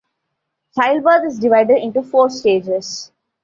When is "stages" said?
2.31-3.11